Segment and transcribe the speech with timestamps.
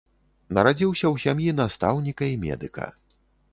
[0.57, 2.91] Нарадзіўся ў сям'і настаўніка і медыка.